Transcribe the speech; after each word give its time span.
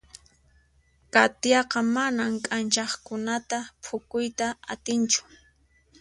Katiaqa 1.13 1.79
manan 1.95 2.33
k'anchaqkunata 2.45 3.57
phukuyta 3.85 4.47
atinchu. 4.73 5.21